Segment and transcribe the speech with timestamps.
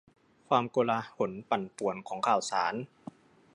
[0.47, 2.73] ความโกลาหลปั่นป่วนของข่าวสาร